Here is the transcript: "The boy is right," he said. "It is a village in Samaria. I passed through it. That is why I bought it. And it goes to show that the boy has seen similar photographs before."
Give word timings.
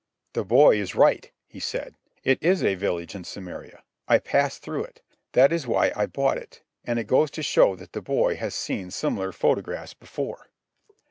"The 0.33 0.43
boy 0.43 0.81
is 0.81 0.95
right," 0.95 1.29
he 1.47 1.59
said. 1.59 1.93
"It 2.23 2.39
is 2.41 2.63
a 2.63 2.73
village 2.73 3.13
in 3.13 3.23
Samaria. 3.23 3.83
I 4.07 4.17
passed 4.17 4.63
through 4.63 4.85
it. 4.85 5.03
That 5.33 5.53
is 5.53 5.67
why 5.67 5.91
I 5.95 6.07
bought 6.07 6.39
it. 6.39 6.63
And 6.83 6.97
it 6.97 7.05
goes 7.05 7.29
to 7.29 7.43
show 7.43 7.75
that 7.75 7.93
the 7.93 8.01
boy 8.01 8.35
has 8.37 8.55
seen 8.55 8.89
similar 8.89 9.31
photographs 9.31 9.93
before." 9.93 10.49